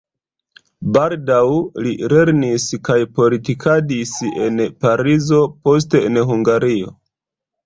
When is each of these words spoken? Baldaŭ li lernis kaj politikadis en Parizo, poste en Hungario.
Baldaŭ 0.93 1.41
li 1.87 1.91
lernis 2.13 2.65
kaj 2.89 2.97
politikadis 3.19 4.15
en 4.47 4.59
Parizo, 4.87 5.43
poste 5.69 6.03
en 6.09 6.19
Hungario. 6.33 6.91